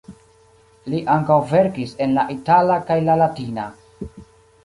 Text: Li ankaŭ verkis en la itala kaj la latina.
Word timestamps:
Li 0.93 1.01
ankaŭ 1.15 1.35
verkis 1.51 1.93
en 2.05 2.17
la 2.17 2.25
itala 2.37 2.77
kaj 2.87 2.99
la 3.11 3.21
latina. 3.23 3.67